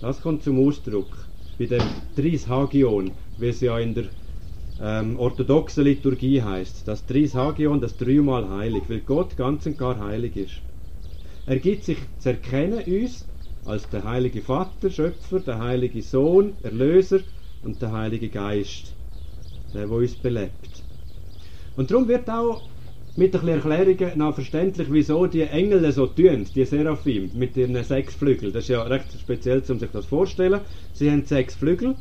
Das 0.00 0.22
kommt 0.22 0.44
zum 0.44 0.64
Ausdruck 0.64 1.26
bei 1.58 1.66
dem 1.66 1.82
Hagion, 2.48 3.10
wie 3.36 3.48
es 3.48 3.60
ja 3.60 3.80
in 3.80 3.94
der 3.94 4.04
ähm, 4.80 5.18
orthodoxen 5.18 5.84
Liturgie 5.84 6.40
heißt. 6.40 6.86
Das 6.86 7.04
Hagion, 7.34 7.80
das 7.80 7.96
dreimal 7.96 8.48
heilig, 8.48 8.84
weil 8.88 9.00
Gott 9.00 9.36
ganz 9.36 9.66
und 9.66 9.76
gar 9.76 9.98
heilig 9.98 10.36
ist. 10.36 10.71
Er 11.44 11.56
gibt 11.56 11.84
sich 11.84 11.98
zu 12.20 12.30
erkennen 12.30 12.84
uns 12.84 13.26
als 13.64 13.88
der 13.88 14.04
heilige 14.04 14.40
Vater, 14.40 14.90
Schöpfer, 14.90 15.40
der 15.40 15.58
heilige 15.58 16.00
Sohn, 16.02 16.52
Erlöser 16.62 17.20
und 17.64 17.82
der 17.82 17.92
heilige 17.92 18.28
Geist, 18.28 18.92
der, 19.74 19.86
der 19.86 19.90
uns 19.90 20.14
belebt. 20.14 20.84
Und 21.76 21.90
darum 21.90 22.06
wird 22.06 22.28
auch 22.30 22.60
mit 23.16 23.34
ein 23.34 23.48
Erklärungen 23.48 24.18
noch 24.18 24.34
verständlich, 24.34 24.88
wieso 24.90 25.26
die 25.26 25.42
Engel 25.42 25.90
so 25.92 26.06
tun, 26.06 26.46
die 26.54 26.64
Seraphim, 26.64 27.30
mit 27.34 27.56
ihren 27.56 27.82
sechs 27.84 28.14
Flügeln. 28.14 28.52
Das 28.52 28.64
ist 28.64 28.68
ja 28.68 28.82
recht 28.82 29.06
speziell, 29.20 29.62
um 29.68 29.78
sich 29.78 29.90
das 29.90 30.06
vorzustellen. 30.06 30.60
Sie 30.92 31.10
haben 31.10 31.24
sechs 31.24 31.54
Flügel. 31.54 31.94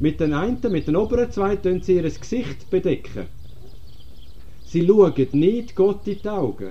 Mit 0.00 0.20
den 0.20 0.32
einen, 0.32 0.58
mit 0.70 0.88
den 0.88 0.96
oberen 0.96 1.30
zwei, 1.30 1.56
tun 1.56 1.80
sie 1.80 1.96
ihr 1.96 2.02
Gesicht 2.02 2.70
bedecken. 2.70 3.26
Sie 4.64 4.86
schauen 4.86 5.14
nicht 5.32 5.74
Gott 5.76 6.06
in 6.06 6.18
die 6.22 6.28
Augen. 6.28 6.70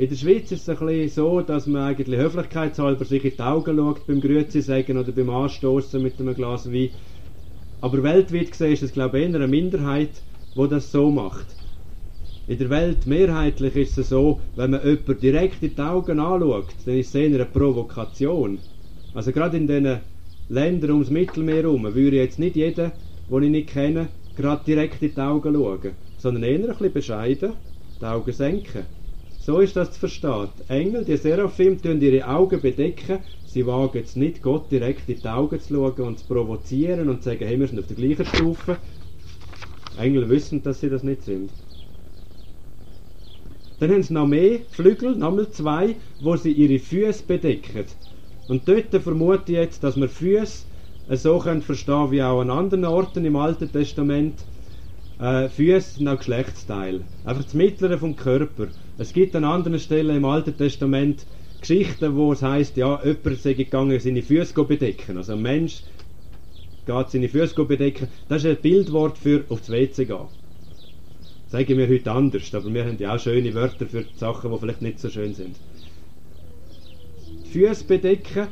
In 0.00 0.08
der 0.08 0.16
Schweiz 0.16 0.50
ist 0.50 0.66
es 0.66 0.68
ein 0.70 0.86
bisschen 0.86 1.08
so, 1.10 1.42
dass 1.42 1.66
man 1.66 1.82
eigentlich 1.82 2.18
höflichkeitshalber 2.18 3.04
sich 3.04 3.22
in 3.22 3.32
die 3.36 3.42
Augen 3.42 3.76
schaut 3.76 4.06
beim 4.06 4.22
Grüezi 4.22 4.62
sagen 4.62 4.96
oder 4.96 5.12
beim 5.12 5.28
Anstoßen 5.28 6.02
mit 6.02 6.18
einem 6.18 6.34
Glas 6.34 6.72
Wein. 6.72 6.88
Aber 7.82 8.02
weltweit 8.02 8.50
gesehen 8.50 8.72
ist 8.72 8.82
es, 8.82 8.94
glaube 8.94 9.18
ich, 9.18 9.28
eher 9.28 9.34
eine 9.34 9.46
Minderheit, 9.46 10.22
die 10.54 10.68
das 10.68 10.90
so 10.90 11.10
macht. 11.10 11.54
In 12.46 12.56
der 12.56 12.70
Welt 12.70 13.04
mehrheitlich 13.04 13.76
ist 13.76 13.98
es 13.98 14.08
so, 14.08 14.40
wenn 14.56 14.70
man 14.70 14.82
jemanden 14.82 15.20
direkt 15.20 15.62
in 15.62 15.74
die 15.74 15.82
Augen 15.82 16.18
anschaut, 16.18 16.74
dann 16.86 16.96
ist 16.96 17.08
es 17.08 17.14
eher 17.14 17.34
eine 17.34 17.44
Provokation. 17.44 18.58
Also 19.12 19.32
gerade 19.32 19.58
in 19.58 19.66
diesen 19.66 20.00
Ländern 20.48 20.92
ums 20.92 21.10
Mittelmeer 21.10 21.64
herum 21.64 21.94
würde 21.94 22.16
jetzt 22.16 22.38
nicht 22.38 22.56
jeden, 22.56 22.92
den 23.28 23.42
ich 23.42 23.50
nicht 23.50 23.68
kenne, 23.68 24.08
gerade 24.34 24.64
direkt 24.64 25.02
in 25.02 25.14
die 25.14 25.20
Augen 25.20 25.52
schauen, 25.52 25.92
sondern 26.16 26.44
eher 26.44 26.58
ein 26.58 26.66
bisschen 26.68 26.92
bescheiden, 26.94 27.52
die 28.00 28.06
Augen 28.06 28.32
senken. 28.32 28.86
So 29.40 29.60
ist 29.60 29.74
das 29.74 29.92
zu 29.92 30.00
verstehen. 30.00 30.48
Die 30.58 30.72
Engel, 30.72 31.04
die 31.04 31.16
Seraphim, 31.16 31.80
tun 31.80 31.98
ihre 32.02 32.28
Augen 32.28 32.60
bedecken. 32.60 33.20
Sie 33.46 33.66
wagen 33.66 34.02
es 34.04 34.14
nicht, 34.14 34.42
Gott 34.42 34.70
direkt 34.70 35.08
in 35.08 35.18
die 35.18 35.28
Augen 35.28 35.58
zu 35.58 35.74
schauen 35.74 36.08
und 36.08 36.18
zu 36.18 36.26
provozieren 36.26 37.08
und 37.08 37.22
zu 37.22 37.30
sagen, 37.30 37.46
hey, 37.46 37.58
wir 37.58 37.66
sind 37.66 37.78
auf 37.78 37.86
der 37.86 37.96
gleichen 37.96 38.26
Stufe. 38.26 38.76
Engel 39.98 40.28
wissen, 40.28 40.62
dass 40.62 40.80
sie 40.80 40.90
das 40.90 41.02
nicht 41.02 41.22
sind. 41.22 41.50
Dann 43.78 43.90
haben 43.90 44.02
sie 44.02 44.12
noch 44.12 44.26
mehr 44.26 44.58
Flügel, 44.70 45.16
nochmal 45.16 45.50
zwei, 45.50 45.96
wo 46.20 46.36
sie 46.36 46.52
ihre 46.52 46.78
Füße 46.78 47.24
bedecken. 47.26 47.86
Und 48.46 48.68
dort 48.68 48.94
vermute 49.02 49.52
ich 49.52 49.58
jetzt, 49.58 49.82
dass 49.82 49.96
man 49.96 50.10
Füße 50.10 50.64
so 51.12 51.38
können 51.38 51.62
verstehen 51.62 52.10
wie 52.10 52.22
auch 52.22 52.42
an 52.42 52.50
anderen 52.50 52.84
Orten 52.84 53.24
im 53.24 53.36
Alten 53.36 53.72
Testament. 53.72 54.34
Äh, 55.18 55.48
Füße 55.48 55.94
sind 55.96 56.08
auch 56.08 56.18
Geschlechtsteil. 56.18 57.00
Einfach 57.24 57.44
das 57.44 57.54
Mittlere 57.54 57.96
vom 57.96 58.14
Körper. 58.14 58.68
Es 59.00 59.14
gibt 59.14 59.34
an 59.34 59.44
anderen 59.44 59.78
Stellen 59.78 60.14
im 60.14 60.26
Alten 60.26 60.54
Testament 60.54 61.24
Geschichten, 61.58 62.16
wo 62.16 62.34
es 62.34 62.42
heißt, 62.42 62.76
ja, 62.76 63.00
jemand 63.02 63.40
sei 63.40 63.54
gegangen, 63.54 63.98
seine 63.98 64.20
Füße 64.20 64.62
bedecken. 64.64 65.16
Also 65.16 65.32
ein 65.32 65.40
Mensch 65.40 65.84
geht 66.84 67.08
seine 67.08 67.30
Füße 67.30 67.64
bedecken. 67.64 68.08
Das 68.28 68.44
ist 68.44 68.50
ein 68.50 68.60
Bildwort 68.60 69.16
für 69.16 69.44
aufs 69.48 69.70
WC 69.70 70.04
gehen. 70.04 70.28
Sagen 71.48 71.78
wir 71.78 71.88
heute 71.88 72.12
anders, 72.12 72.54
aber 72.54 72.74
wir 72.74 72.84
haben 72.84 72.98
ja 72.98 73.14
auch 73.14 73.18
schöne 73.18 73.54
Wörter 73.54 73.86
für 73.86 74.04
Sachen, 74.16 74.52
die 74.52 74.58
vielleicht 74.58 74.82
nicht 74.82 75.00
so 75.00 75.08
schön 75.08 75.32
sind. 75.32 75.56
Füße 77.50 77.84
bedecken 77.84 78.48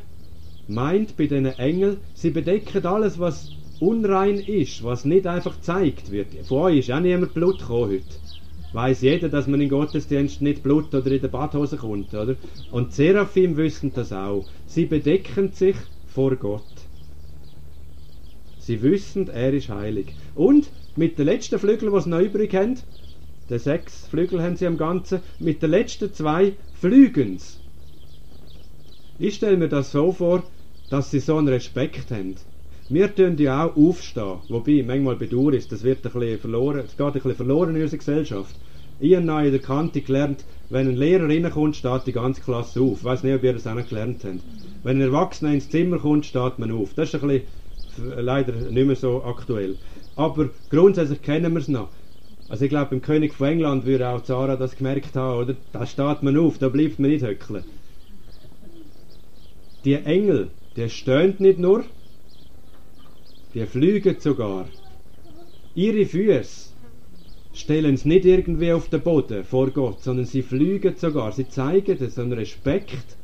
meint 0.66 1.14
bei 1.18 1.24
diesen 1.26 1.44
Engeln, 1.58 1.98
sie 2.14 2.30
bedecken 2.30 2.86
alles, 2.86 3.18
was 3.18 3.50
unrein 3.80 4.38
ist, 4.38 4.82
was 4.82 5.04
nicht 5.04 5.26
einfach 5.26 5.56
gezeigt 5.56 6.10
wird. 6.10 6.28
Von 6.44 6.62
euch 6.62 6.78
ist 6.78 6.90
auch 6.90 7.00
niemand 7.00 7.34
Blut 7.34 7.58
gekommen 7.58 7.90
heute. 7.90 8.27
Weiß 8.72 9.00
jeder, 9.00 9.28
dass 9.28 9.46
man 9.46 9.60
in 9.60 9.70
Gottesdienst 9.70 10.42
nicht 10.42 10.62
Blut 10.62 10.94
oder 10.94 11.10
in 11.10 11.22
der 11.22 11.28
Badhose 11.28 11.78
kommt, 11.78 12.12
oder? 12.12 12.36
Und 12.70 12.92
Seraphim 12.92 13.56
wissen 13.56 13.92
das 13.94 14.12
auch. 14.12 14.44
Sie 14.66 14.84
bedecken 14.84 15.52
sich 15.52 15.76
vor 16.06 16.36
Gott. 16.36 16.62
Sie 18.58 18.82
wissen, 18.82 19.28
er 19.28 19.54
ist 19.54 19.70
heilig. 19.70 20.12
Und 20.34 20.68
mit 20.96 21.18
den 21.18 21.24
letzten 21.24 21.58
Flügeln, 21.58 21.94
die 21.94 22.00
sie 22.02 22.10
noch 22.10 22.20
übrig 22.20 22.54
haben, 22.54 22.74
die 23.48 23.58
sechs 23.58 24.06
Flügel 24.08 24.42
haben 24.42 24.56
sie 24.56 24.66
am 24.66 24.76
Ganzen, 24.76 25.20
mit 25.38 25.62
den 25.62 25.70
letzten 25.70 26.12
zwei 26.12 26.52
flügen 26.74 27.38
sie. 27.38 27.56
Ich 29.18 29.36
stelle 29.36 29.56
mir 29.56 29.68
das 29.68 29.90
so 29.90 30.12
vor, 30.12 30.42
dass 30.90 31.10
sie 31.10 31.20
so 31.20 31.38
einen 31.38 31.48
Respekt 31.48 32.10
haben. 32.10 32.34
Wir 32.90 33.14
tun 33.14 33.36
ja 33.36 33.66
auch 33.66 33.76
aufstehen, 33.76 34.38
wobei 34.48 34.82
manchmal 34.82 35.16
bedauere 35.16 35.54
ist, 35.54 35.70
das 35.70 35.82
wird 35.82 36.06
ein 36.06 36.12
bisschen 36.12 36.38
verloren, 36.38 36.84
es 36.86 36.96
geht 36.96 37.06
ein 37.06 37.12
bisschen 37.12 37.34
verloren 37.34 37.76
in 37.76 37.82
unserer 37.82 37.98
Gesellschaft. 37.98 38.54
Ich 38.98 39.14
habe 39.14 39.46
in 39.46 39.52
der 39.52 39.60
Kante 39.60 40.00
gelernt, 40.00 40.44
wenn 40.70 40.88
ein 40.88 40.96
Lehrer 40.96 41.28
reinkommt, 41.28 41.76
steht 41.76 42.06
die 42.06 42.12
ganze 42.12 42.40
Klasse 42.40 42.80
auf. 42.80 43.00
Ich 43.00 43.04
weiß 43.04 43.24
nicht, 43.24 43.34
ob 43.34 43.44
ihr 43.44 43.52
das 43.52 43.66
auch 43.66 43.74
noch 43.74 43.86
gelernt 43.86 44.24
habt. 44.24 44.40
Wenn 44.84 44.96
ein 44.96 45.02
Erwachsener 45.02 45.52
ins 45.52 45.68
Zimmer 45.68 45.98
kommt, 45.98 46.24
steht 46.24 46.58
man 46.58 46.72
auf. 46.72 46.94
Das 46.94 47.12
ist 47.12 47.22
ein 47.22 47.28
bisschen 47.28 47.46
leider 48.16 48.52
nicht 48.52 48.86
mehr 48.86 48.96
so 48.96 49.22
aktuell. 49.22 49.76
Aber 50.16 50.48
grundsätzlich 50.70 51.20
kennen 51.20 51.52
wir 51.52 51.60
es 51.60 51.68
noch. 51.68 51.90
Also 52.48 52.64
ich 52.64 52.70
glaube, 52.70 52.90
beim 52.90 53.02
König 53.02 53.34
von 53.34 53.48
England 53.48 53.84
würde 53.84 54.08
auch 54.08 54.22
Zara 54.22 54.56
das 54.56 54.76
gemerkt 54.76 55.14
haben, 55.14 55.42
oder? 55.42 55.56
Da 55.72 55.84
steht 55.84 56.22
man 56.22 56.38
auf, 56.38 56.56
da 56.56 56.70
bleibt 56.70 56.98
man 56.98 57.10
nicht 57.10 57.24
höckeln. 57.24 57.64
Die 59.84 59.94
Engel, 59.94 60.48
die 60.76 60.88
stehen 60.88 61.34
nicht 61.38 61.58
nur, 61.58 61.84
die 63.54 63.66
fliegen 63.66 64.16
sogar. 64.18 64.68
Ihre 65.74 66.04
Füße 66.04 66.72
stellen 67.54 67.94
es 67.94 68.04
nicht 68.04 68.24
irgendwie 68.24 68.72
auf 68.72 68.88
den 68.88 69.00
Boden 69.00 69.44
vor 69.44 69.70
Gott, 69.70 70.02
sondern 70.02 70.26
sie 70.26 70.42
fliegen 70.42 70.94
sogar. 70.96 71.32
Sie 71.32 71.48
zeigen 71.48 71.98
das 71.98 72.18
einen 72.18 72.32
Respekt. 72.32 73.16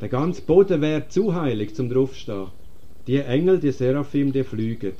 Der 0.00 0.08
ganze 0.08 0.42
Boden 0.42 0.80
wäre 0.80 1.08
zu 1.08 1.34
heilig 1.34 1.74
zum 1.74 1.88
draufstehen. 1.88 2.48
Die 3.06 3.18
Engel, 3.18 3.58
die 3.58 3.72
Seraphim, 3.72 4.32
die 4.32 4.44
fliegen. 4.44 4.94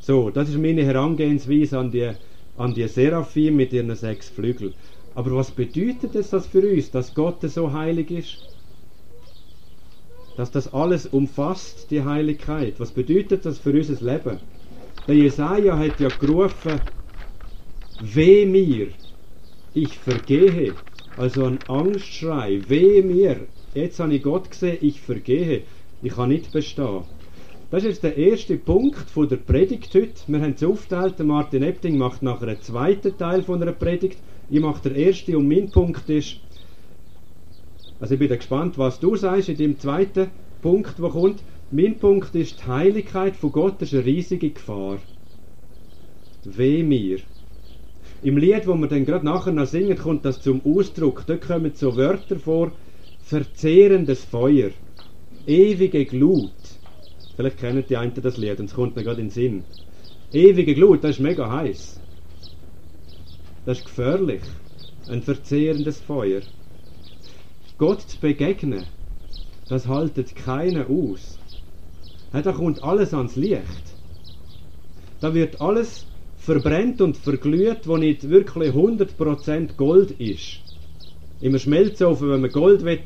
So, 0.00 0.30
das 0.30 0.48
ist 0.48 0.58
meine 0.58 0.84
Herangehensweise 0.84 1.78
an 1.78 1.90
die, 1.90 2.12
an 2.56 2.74
die 2.74 2.88
Seraphim 2.88 3.56
mit 3.56 3.72
ihren 3.72 3.94
sechs 3.94 4.28
Flügeln. 4.28 4.74
Aber 5.14 5.36
was 5.36 5.50
bedeutet 5.50 6.14
es 6.14 6.30
das 6.30 6.46
für 6.46 6.60
uns, 6.60 6.90
dass 6.90 7.14
Gott 7.14 7.42
so 7.42 7.72
heilig 7.72 8.10
ist? 8.10 8.53
Dass 10.36 10.50
das 10.50 10.72
alles 10.74 11.06
umfasst, 11.06 11.90
die 11.90 12.02
Heiligkeit. 12.02 12.74
Was 12.78 12.90
bedeutet 12.90 13.44
das 13.44 13.58
für 13.58 13.72
unser 13.72 14.04
Leben? 14.04 14.38
Der 15.06 15.14
Jesaja 15.14 15.78
hat 15.78 16.00
ja 16.00 16.08
gerufen, 16.08 16.80
weh 18.00 18.46
mir, 18.46 18.88
ich 19.74 19.98
vergehe. 19.98 20.74
Also 21.16 21.44
ein 21.44 21.58
Angstschrei, 21.68 22.62
weh 22.68 23.02
mir. 23.02 23.46
Jetzt 23.74 24.00
habe 24.00 24.14
ich 24.14 24.22
Gott 24.22 24.50
gesehen, 24.50 24.78
ich 24.80 25.00
vergehe. 25.00 25.62
Ich 26.02 26.12
kann 26.12 26.28
nicht 26.28 26.52
bestehen. 26.52 27.02
Das 27.70 27.82
ist 27.82 27.88
jetzt 27.88 28.04
der 28.04 28.16
erste 28.16 28.56
Punkt 28.56 29.10
von 29.10 29.28
der 29.28 29.36
Predigt 29.36 29.94
heute. 29.94 30.14
Wir 30.26 30.40
haben 30.40 30.54
es 30.54 30.62
aufgeteilt. 30.62 31.18
Martin 31.20 31.62
Epting 31.62 31.98
macht 31.98 32.22
nachher 32.22 32.48
einen 32.48 32.60
zweiten 32.60 33.16
Teil 33.16 33.42
von 33.42 33.60
einer 33.60 33.72
Predigt. 33.72 34.18
Ich 34.48 34.60
mache 34.60 34.88
den 34.88 34.96
ersten 34.96 35.34
und 35.36 35.48
mein 35.48 35.70
Punkt 35.70 36.08
ist, 36.08 36.36
also 38.00 38.14
ich 38.14 38.20
bin 38.20 38.28
gespannt, 38.28 38.78
was 38.78 39.00
du 39.00 39.16
sagst 39.16 39.48
in 39.48 39.56
dem 39.56 39.78
zweiten 39.78 40.30
Punkt, 40.62 40.98
der 40.98 41.10
kommt. 41.10 41.42
Mein 41.70 41.98
Punkt 41.98 42.34
ist, 42.34 42.60
die 42.60 42.66
Heiligkeit 42.66 43.36
von 43.36 43.52
Gott 43.52 43.80
ist 43.82 43.94
eine 43.94 44.04
riesige 44.04 44.50
Gefahr. 44.50 44.98
Weh 46.44 46.82
mir. 46.82 47.20
Im 48.22 48.36
Lied, 48.36 48.66
wo 48.66 48.74
wir 48.74 48.88
dann 48.88 49.04
gerade 49.04 49.24
nachher 49.24 49.52
noch 49.52 49.66
singen, 49.66 49.96
kommt 49.96 50.24
das 50.24 50.40
zum 50.40 50.60
Ausdruck. 50.64 51.24
Dort 51.26 51.42
kommen 51.42 51.72
so 51.74 51.96
Wörter 51.96 52.38
vor, 52.38 52.72
verzehrendes 53.22 54.24
Feuer, 54.24 54.70
ewige 55.46 56.04
Glut, 56.04 56.52
Vielleicht 57.36 57.58
kennen 57.58 57.84
die 57.88 57.96
einen 57.96 58.14
das 58.14 58.36
Lied 58.36 58.60
und 58.60 58.66
es 58.66 58.74
kommt 58.74 58.94
mir 58.94 59.02
gerade 59.02 59.20
in 59.20 59.26
den 59.26 59.32
Sinn. 59.32 59.64
Ewige 60.32 60.74
Glut, 60.74 61.02
das 61.02 61.16
ist 61.16 61.20
mega 61.20 61.50
heiß. 61.50 62.00
Das 63.66 63.78
ist 63.78 63.84
gefährlich. 63.86 64.42
Ein 65.08 65.22
verzehrendes 65.22 66.00
Feuer. 66.00 66.42
Gott 67.76 68.02
zu 68.02 68.20
begegnen, 68.20 68.84
das 69.68 69.88
haltet 69.88 70.36
keiner 70.36 70.88
aus. 70.88 71.40
da 72.32 72.52
kommt 72.52 72.84
alles 72.84 73.12
ans 73.12 73.34
Licht. 73.34 73.62
Da 75.20 75.34
wird 75.34 75.60
alles 75.60 76.06
verbrennt 76.36 77.00
und 77.00 77.16
verglüht, 77.16 77.88
wo 77.88 77.96
nicht 77.96 78.28
wirklich 78.28 78.72
100% 78.72 79.74
Gold 79.76 80.12
ist. 80.20 80.60
Im 81.40 81.58
Schmelzofen, 81.58 82.30
wenn 82.30 82.42
man 82.42 82.52
Gold 82.52 82.84
will, 82.84 83.00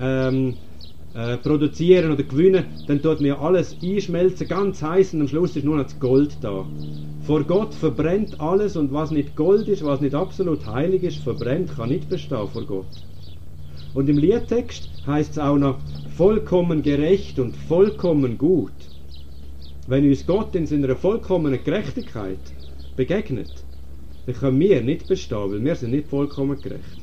ähm, 0.00 0.54
äh, 1.14 1.36
produzieren 1.36 2.10
oder 2.10 2.24
gewinnen, 2.24 2.64
dann 2.88 3.00
tut 3.00 3.20
mir 3.20 3.38
alles 3.38 3.76
einschmelzen, 3.80 4.48
ganz 4.48 4.82
heiß 4.82 5.14
und 5.14 5.20
am 5.20 5.28
Schluss 5.28 5.54
ist 5.54 5.64
nur 5.64 5.76
noch 5.76 5.84
das 5.84 6.00
Gold 6.00 6.36
da. 6.40 6.66
Vor 7.22 7.44
Gott 7.44 7.74
verbrennt 7.74 8.40
alles 8.40 8.76
und 8.76 8.92
was 8.92 9.12
nicht 9.12 9.36
Gold 9.36 9.68
ist, 9.68 9.84
was 9.84 10.00
nicht 10.00 10.16
absolut 10.16 10.66
heilig 10.66 11.04
ist, 11.04 11.18
verbrennt, 11.18 11.76
kann 11.76 11.90
nicht 11.90 12.08
bestehen 12.08 12.48
vor 12.48 12.64
Gott. 12.64 12.86
Und 13.94 14.08
im 14.08 14.18
Liedtext 14.18 14.88
heißt 15.06 15.32
es 15.32 15.38
auch 15.38 15.58
noch 15.58 15.78
vollkommen 16.16 16.82
gerecht 16.82 17.38
und 17.38 17.56
vollkommen 17.56 18.38
gut. 18.38 18.72
Wenn 19.86 20.08
uns 20.08 20.26
Gott 20.26 20.54
in 20.54 20.66
seiner 20.66 20.94
vollkommenen 20.94 21.64
Gerechtigkeit 21.64 22.38
begegnet, 22.96 23.50
dann 24.26 24.34
können 24.34 24.60
wir 24.60 24.82
nicht 24.82 25.08
bestehen, 25.08 25.50
weil 25.50 25.64
wir 25.64 25.74
sind 25.74 25.90
nicht 25.90 26.08
vollkommen 26.08 26.60
gerecht. 26.60 26.98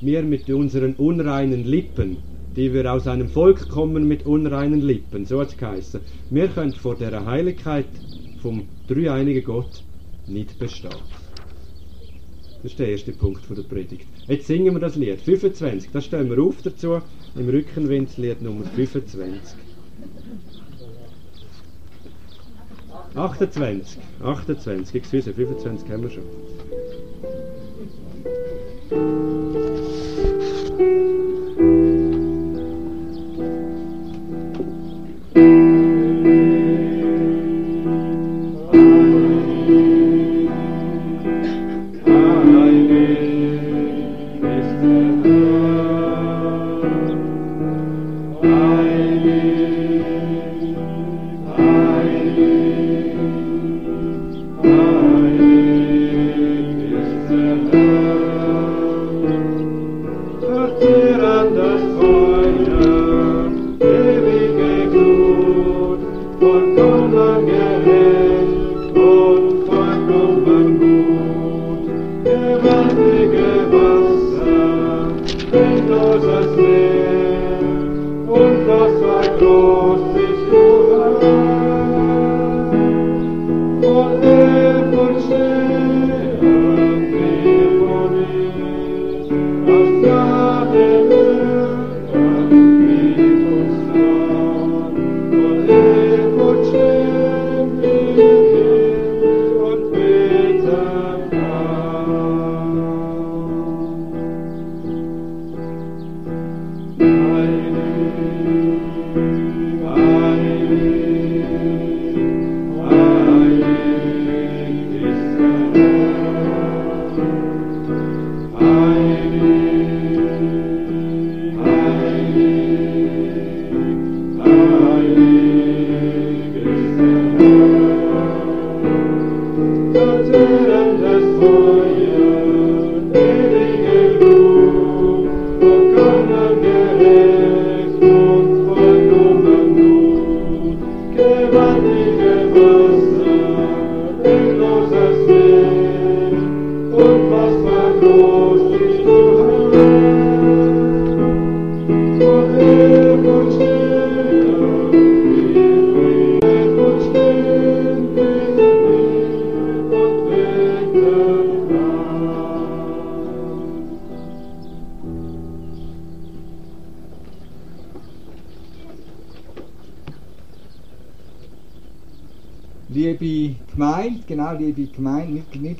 Wir 0.00 0.22
mit 0.22 0.48
unseren 0.50 0.94
unreinen 0.94 1.64
Lippen 1.64 2.18
die 2.56 2.72
wir 2.72 2.90
aus 2.90 3.06
einem 3.06 3.28
Volk 3.28 3.68
kommen 3.68 4.08
mit 4.08 4.24
unreinen 4.24 4.80
Lippen, 4.80 5.26
so 5.26 5.40
hat 5.40 5.48
es 5.48 5.56
geheißen. 5.58 6.00
Wir 6.30 6.48
können 6.48 6.72
vor 6.72 6.96
der 6.96 7.24
Heiligkeit 7.26 7.86
vom 8.40 8.66
dreieinigen 8.88 9.44
Gott 9.44 9.82
nicht 10.26 10.58
bestehen. 10.58 10.90
Das 12.62 12.72
ist 12.72 12.78
der 12.78 12.88
erste 12.88 13.12
Punkt 13.12 13.42
der 13.48 13.62
Predigt. 13.62 14.06
Jetzt 14.26 14.46
singen 14.46 14.74
wir 14.74 14.80
das 14.80 14.96
Lied 14.96 15.20
25, 15.20 15.90
das 15.92 16.04
stellen 16.04 16.30
wir 16.30 16.42
auf 16.42 16.62
dazu, 16.62 17.00
im 17.36 17.48
Rückenwind 17.48 18.16
Lied 18.16 18.42
Nummer 18.42 18.64
25. 18.64 19.56
28, 23.14 23.98
28, 24.22 24.94
excuse, 24.94 25.32
25 25.32 25.90
haben 25.90 26.02
wir 26.02 26.10
schon. 26.10 26.24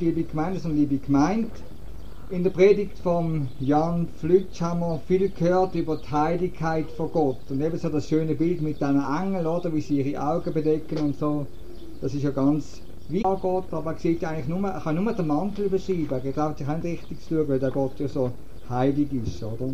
Liebe 0.07 0.23
Gemeinde, 0.23 0.61
sondern 0.61 0.79
liebe 0.79 0.99
Gemeinde. 0.99 1.51
In 2.31 2.45
der 2.45 2.51
Predigt 2.51 2.99
von 2.99 3.49
Jan 3.59 4.07
Flütsch 4.21 4.61
haben 4.61 4.81
wir 4.81 5.01
viel 5.07 5.29
gehört 5.31 5.75
über 5.75 5.97
die 5.97 6.11
Heiligkeit 6.11 6.89
von 6.93 7.11
Gott. 7.11 7.39
Und 7.51 7.61
eben 7.61 7.77
so 7.77 7.89
das 7.89 8.09
schöne 8.09 8.35
Bild 8.35 8.63
mit 8.63 8.81
diesen 8.81 9.03
Engeln, 9.03 9.47
oder, 9.47 9.75
wie 9.75 9.81
sie 9.81 10.01
ihre 10.01 10.23
Augen 10.23 10.53
bedecken 10.53 10.99
und 10.99 11.17
so. 11.17 11.47
Das 12.01 12.15
ist 12.15 12.23
ja 12.23 12.31
ganz 12.31 12.81
wie 13.09 13.25
an 13.25 13.39
Gott, 13.41 13.73
aber 13.73 13.93
er 13.93 13.99
sieht 13.99 14.25
eigentlich 14.25 14.47
nur, 14.47 14.69
er 14.69 14.81
kann 14.81 15.03
nur 15.03 15.13
den 15.13 15.27
Mantel 15.27 15.69
beschreiben. 15.69 16.21
Er 16.25 16.35
traut 16.35 16.59
sich 16.59 16.67
nicht 16.69 16.85
richtig 16.85 17.19
schauen, 17.29 17.49
weil 17.49 17.59
der 17.59 17.71
Gott 17.71 17.99
ja 17.99 18.07
so 18.07 18.31
heilig 18.69 19.13
ist, 19.13 19.43
oder? 19.43 19.73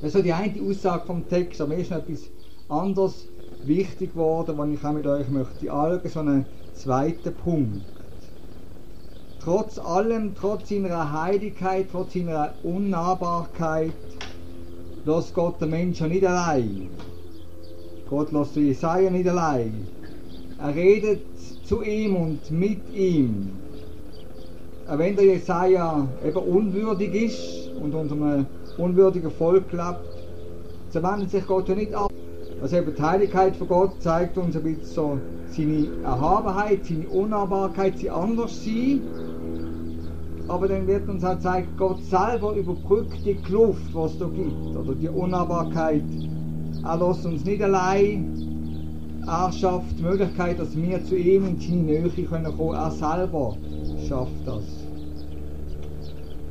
Das 0.00 0.08
ist 0.08 0.12
so 0.14 0.22
die 0.22 0.32
eine 0.32 0.60
Aussage 0.62 1.06
vom 1.06 1.28
Text, 1.28 1.60
aber 1.60 1.74
mir 1.74 1.82
ist 1.82 1.90
noch 1.90 1.98
etwas 1.98 2.22
anderes 2.68 3.26
wichtig 3.64 4.12
geworden, 4.12 4.56
was 4.56 4.68
ich 4.70 4.84
auch 4.84 4.92
mit 4.92 5.06
euch 5.06 5.28
möchte 5.28 5.72
anschauen, 5.72 6.08
so 6.08 6.20
einen 6.20 6.44
zweiten 6.74 7.32
Punkt. 7.44 7.99
Trotz 9.42 9.78
allem, 9.78 10.34
trotz 10.38 10.68
seiner 10.68 11.12
Heiligkeit, 11.12 11.86
trotz 11.90 12.12
seiner 12.12 12.52
Unnahbarkeit, 12.62 13.92
lässt 15.06 15.34
Gott 15.34 15.62
den 15.62 15.70
Menschen 15.70 16.10
nicht 16.10 16.26
allein. 16.26 16.90
Gott 18.10 18.32
lässt 18.32 18.56
Jesaja 18.56 19.10
nicht 19.10 19.26
allein. 19.26 19.86
Er 20.58 20.74
redet 20.74 21.22
zu 21.64 21.82
ihm 21.82 22.16
und 22.16 22.50
mit 22.50 22.80
ihm. 22.94 23.52
Wenn 24.86 25.16
der 25.16 25.24
Jesaja 25.24 26.06
eben 26.22 26.36
unwürdig 26.36 27.14
ist 27.14 27.70
und 27.80 27.94
unter 27.94 28.14
einem 28.14 28.46
unwürdigen 28.76 29.30
Volk 29.30 29.72
lebt, 29.72 30.00
so 30.90 31.02
wendet 31.02 31.30
sich 31.30 31.46
Gott 31.46 31.66
ja 31.66 31.74
nicht 31.74 31.94
ab. 31.94 32.12
Also 32.60 32.76
eben 32.76 32.94
die 32.94 33.02
Heiligkeit 33.02 33.56
von 33.56 33.68
Gott 33.68 34.02
zeigt 34.02 34.36
uns 34.36 34.54
ein 34.54 34.62
bisschen 34.64 34.84
so 34.84 35.18
seine 35.56 35.88
Erhabenheit, 36.04 36.84
seine 36.84 37.08
Unnahbarkeit, 37.08 37.98
sein 37.98 38.10
Anderssein. 38.10 39.00
Aber 40.50 40.66
dann 40.66 40.84
wird 40.88 41.08
uns 41.08 41.24
auch 41.24 41.36
gezeigt, 41.36 41.68
Gott 41.78 42.02
selber 42.02 42.54
überbrückt 42.56 43.24
die 43.24 43.36
Kluft, 43.36 43.94
was 43.94 44.18
da 44.18 44.26
gibt, 44.26 44.76
oder 44.76 44.96
die 44.96 45.08
Unnahbarkeit. 45.08 46.02
Er 46.84 46.96
lässt 46.96 47.24
uns 47.24 47.44
nicht 47.44 47.62
allein. 47.62 49.22
Er 49.28 49.52
schafft 49.52 49.96
die 49.96 50.02
Möglichkeit, 50.02 50.58
dass 50.58 50.76
wir 50.76 51.04
zu 51.04 51.16
ihm 51.16 51.46
in 51.46 51.60
seine 51.60 51.82
Nähe 51.82 52.08
können 52.24 52.56
kommen. 52.56 52.74
Er 52.74 52.90
selber 52.90 53.56
schafft 54.08 54.44
das. 54.44 54.64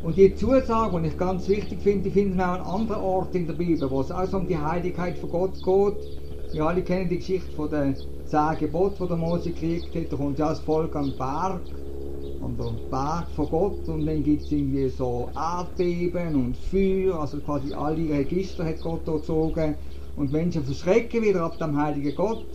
Und 0.02 0.16
die 0.16 0.34
Zusage, 0.34 1.02
die 1.02 1.08
ich 1.10 1.18
ganz 1.18 1.50
wichtig 1.50 1.82
finde, 1.82 2.04
die 2.04 2.12
finden 2.12 2.38
wir 2.38 2.48
auch 2.48 2.54
an 2.54 2.82
anderen 2.82 3.02
Orten 3.02 3.36
in 3.36 3.48
der 3.48 3.54
Bibel, 3.54 3.92
wo 3.92 4.00
es 4.00 4.12
auch 4.12 4.26
so 4.28 4.38
um 4.38 4.48
die 4.48 4.58
Heiligkeit 4.58 5.18
von 5.18 5.30
Gott 5.30 5.56
geht. 5.56 6.54
Wir 6.54 6.66
alle 6.66 6.84
kennen 6.84 7.10
die 7.10 7.18
Geschichte 7.18 7.52
von 7.52 7.70
den 7.70 7.98
zehn 8.24 8.58
Geboten, 8.60 8.96
die 9.02 9.08
der 9.10 9.18
Mose 9.18 9.52
gekriegt 9.52 9.94
hat. 9.94 10.14
Da 10.14 10.16
kommt 10.16 10.40
ja 10.40 10.48
das 10.48 10.62
Volk 10.62 10.96
am 10.96 11.12
Berg, 11.18 11.60
an 12.42 12.58
den 12.58 12.90
Berg 12.90 13.28
von 13.36 13.50
Gott 13.50 13.88
und 13.88 14.06
dann 14.06 14.24
gibt 14.24 14.44
es 14.44 14.52
irgendwie 14.52 14.88
so 14.90 15.30
Erdbeben 15.36 16.36
und 16.36 16.58
Feuer, 16.58 17.20
also 17.20 17.38
quasi 17.40 17.74
alle 17.74 18.10
Register 18.10 18.66
hat 18.66 18.82
Gott 18.82 19.02
da 19.06 19.14
gezogen 19.14 19.76
und 20.16 20.32
Menschen 20.32 20.64
verschrecken 20.64 21.22
wieder 21.22 21.44
ab 21.44 21.58
dem 21.60 21.76
heiligen 21.82 22.16
Gott. 22.16 22.46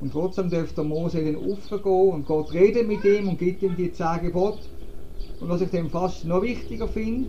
Und 0.00 0.12
trotzdem 0.12 0.50
dürfte 0.50 0.76
der 0.76 0.84
Mose 0.84 1.24
dann 1.24 1.36
aufgehen 1.36 2.12
und 2.12 2.26
Gott 2.26 2.52
redet 2.52 2.86
mit 2.86 3.04
ihm 3.04 3.28
und 3.28 3.38
gibt 3.38 3.62
ihm 3.62 3.76
die 3.76 3.92
zehn 3.92 4.20
Gebote. 4.22 4.58
Und 5.40 5.48
was 5.48 5.60
ich 5.60 5.70
dann 5.70 5.88
fast 5.90 6.24
noch 6.24 6.42
wichtiger 6.42 6.88
finde, 6.88 7.28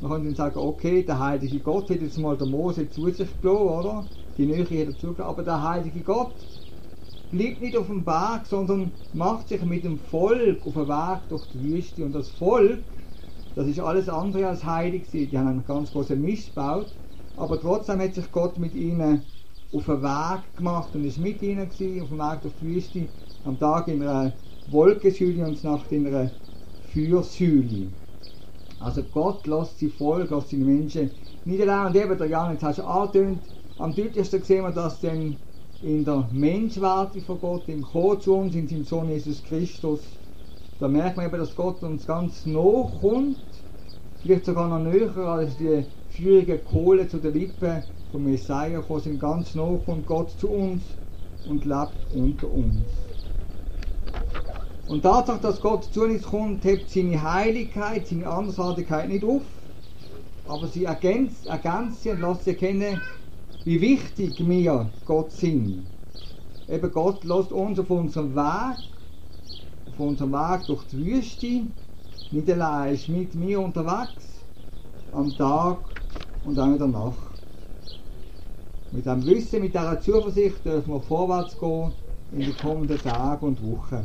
man 0.00 0.10
kann 0.12 0.24
dann 0.24 0.34
sagen, 0.34 0.58
okay, 0.58 1.02
der 1.02 1.18
heilige 1.18 1.60
Gott 1.60 1.90
hat 1.90 2.00
jetzt 2.00 2.18
mal 2.18 2.36
der 2.36 2.46
Mose 2.46 2.90
zu 2.90 3.08
sich 3.10 3.28
gelassen, 3.40 3.68
oder? 3.68 4.06
Die 4.36 4.46
Nähe 4.46 4.64
hat 4.64 4.70
er 4.70 4.98
zugelassen, 4.98 5.22
aber 5.22 5.42
der 5.42 5.62
heilige 5.62 6.00
Gott 6.00 6.32
bleibt 7.32 7.60
nicht 7.62 7.76
auf 7.76 7.88
dem 7.88 8.04
Berg, 8.04 8.46
sondern 8.46 8.92
macht 9.12 9.48
sich 9.48 9.62
mit 9.64 9.84
dem 9.84 9.98
Volk 9.98 10.66
auf 10.66 10.74
den 10.74 10.88
Weg 10.88 11.28
durch 11.28 11.46
die 11.48 11.60
Wüste. 11.62 12.04
Und 12.04 12.12
das 12.12 12.30
Volk, 12.30 12.86
das 13.54 13.66
ist 13.68 13.80
alles 13.80 14.08
andere 14.08 14.46
als 14.48 14.64
heilig. 14.64 15.10
Die 15.10 15.36
haben 15.38 15.48
einen 15.48 15.64
ganz 15.64 15.92
großen 15.92 16.20
Mist 16.20 16.54
gebaut, 16.54 16.92
aber 17.36 17.60
trotzdem 17.60 18.00
hat 18.00 18.14
sich 18.14 18.30
Gott 18.32 18.58
mit 18.58 18.74
ihnen 18.74 19.22
auf 19.72 19.86
den 19.86 20.02
Weg 20.02 20.56
gemacht 20.56 20.94
und 20.94 21.04
ist 21.04 21.18
mit 21.18 21.42
ihnen 21.42 21.68
gewesen, 21.68 22.02
auf 22.02 22.08
dem 22.10 22.18
Weg 22.18 22.42
durch 22.42 22.54
die 22.56 22.66
Wüste, 22.66 23.08
am 23.42 23.58
Tag 23.58 23.88
in 23.88 24.02
einer 24.02 24.38
Wolkensäule 24.66 25.46
und 25.46 25.64
Nacht 25.64 25.90
in 25.92 26.06
einer 26.06 26.36
Feuersäule. 26.78 27.94
Also 28.78 29.04
Gott 29.04 29.46
lässt 29.46 29.78
sie 29.78 29.88
Volk, 29.90 30.30
lässt 30.30 30.50
seine 30.50 30.64
Menschen 30.64 31.12
nicht 31.44 31.60
allein. 31.62 31.86
Und 31.88 31.96
eben, 31.96 32.18
der 32.18 32.26
Jan, 32.28 32.52
jetzt 32.52 32.62
hast 32.64 32.78
du 32.80 32.84
angetönt, 32.84 33.50
am 33.78 33.94
deutlichsten 33.94 34.42
sehen 34.42 34.64
wir 34.64 34.72
das 34.72 35.00
dann 35.00 35.38
in 35.82 36.04
der 36.04 36.28
Menschwarte 36.32 37.20
von 37.20 37.40
Gott, 37.40 37.68
im 37.68 37.82
Kommen 37.82 38.20
zu 38.20 38.34
uns, 38.34 38.54
in 38.54 38.68
seinem 38.68 38.84
Sohn 38.84 39.08
Jesus 39.08 39.42
Christus. 39.42 40.00
Da 40.78 40.86
merkt 40.88 41.16
man 41.16 41.26
eben, 41.26 41.38
dass 41.38 41.54
Gott 41.56 41.82
uns 41.82 42.06
ganz 42.06 42.46
nah 42.46 42.90
kommt, 43.00 43.36
vielleicht 44.22 44.46
sogar 44.46 44.68
noch 44.68 44.78
näher 44.78 45.16
als 45.16 45.56
die 45.56 45.84
feurigen 46.10 46.60
Kohle 46.64 47.08
zu 47.08 47.18
den 47.18 47.34
Lippen 47.34 47.82
von 48.12 48.24
Messiah 48.24 48.80
gekommen 48.80 49.00
sind. 49.00 49.20
Ganz 49.20 49.54
nah 49.54 49.76
kommt 49.84 50.06
Gott 50.06 50.30
zu 50.30 50.48
uns 50.48 50.82
und 51.48 51.64
lebt 51.64 52.14
unter 52.14 52.48
uns. 52.52 52.86
Und 54.86 55.02
Tatsache, 55.02 55.40
dass 55.40 55.60
Gott 55.60 55.84
zu 55.84 56.02
uns 56.02 56.22
kommt, 56.22 56.64
hebt 56.64 56.90
seine 56.90 57.20
Heiligkeit, 57.22 58.06
seine 58.06 58.26
Andersartigkeit 58.26 59.08
nicht 59.08 59.24
auf, 59.24 59.42
aber 60.46 60.66
sie 60.66 60.84
ergänzt, 60.84 61.46
ergänzt 61.46 62.02
sie 62.02 62.10
und 62.10 62.20
lässt 62.20 62.44
sie 62.44 62.50
erkennen, 62.50 63.00
wie 63.64 63.80
wichtig 63.80 64.34
wir 64.46 64.90
Gott 65.06 65.32
sind. 65.32 65.86
Eben 66.68 66.92
Gott 66.92 67.24
lässt 67.24 67.52
uns 67.52 67.78
auf 67.78 67.90
unserem 67.90 68.34
Weg, 68.34 68.78
auf 69.88 70.00
unserem 70.00 70.32
Weg 70.32 70.66
durch 70.66 70.84
die 70.84 71.04
Wüste, 71.04 71.62
nicht 72.30 72.50
allein, 72.50 72.94
ist 72.94 73.08
mit 73.08 73.34
mir 73.34 73.60
unterwegs. 73.60 74.32
am 75.12 75.30
Tag 75.36 75.78
und 76.44 76.58
auch 76.58 76.66
in 76.66 76.78
der 76.78 76.86
Nacht. 76.86 77.42
Mit 78.92 79.06
dem 79.06 79.24
Wissen, 79.26 79.60
mit 79.60 79.74
dieser 79.74 80.00
Zuversicht 80.00 80.64
dürfen 80.64 80.94
wir 80.94 81.00
vorwärts 81.00 81.58
gehen 81.58 81.92
in 82.32 82.40
den 82.40 82.56
kommenden 82.56 82.98
Tagen 82.98 83.46
und 83.46 83.62
Wochen. 83.62 84.00